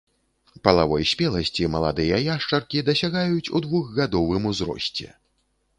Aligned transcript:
Палавой 0.67 1.03
спеласці 1.11 1.69
маладыя 1.75 2.17
яшчаркі 2.35 2.85
дасягаюць 2.89 3.47
у 3.59 3.63
двухгадовым 3.69 4.43
узросце. 4.53 5.07